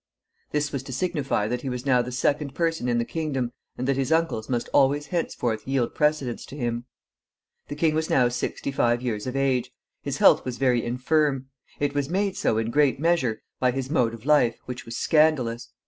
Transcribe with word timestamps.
This 0.49 0.71
was 0.71 0.81
to 0.81 0.91
signify 0.93 1.47
that 1.47 1.61
he 1.61 1.69
was 1.69 1.85
now 1.85 2.01
the 2.01 2.11
second 2.11 2.55
person 2.55 2.89
in 2.89 2.97
the 2.97 3.05
kingdom, 3.05 3.51
and 3.77 3.87
that 3.87 3.97
his 3.97 4.11
uncles 4.11 4.49
must 4.49 4.67
always 4.73 5.05
henceforth 5.05 5.67
yield 5.67 5.93
precedence 5.93 6.43
to 6.47 6.57
him. 6.57 6.85
The 7.67 7.75
king 7.75 7.93
was 7.93 8.09
now 8.09 8.27
sixty 8.27 8.71
five 8.71 9.03
years 9.03 9.27
of 9.27 9.35
age. 9.35 9.71
His 10.01 10.17
health 10.17 10.43
was 10.43 10.57
very 10.57 10.83
infirm. 10.83 11.49
It 11.79 11.93
was 11.93 12.09
made 12.09 12.35
so, 12.35 12.57
in 12.57 12.71
great 12.71 12.99
measure, 12.99 13.43
by 13.59 13.69
his 13.69 13.91
mode 13.91 14.15
of 14.15 14.25
life, 14.25 14.57
which 14.65 14.85
was 14.87 14.97
scandalous. 14.97 15.69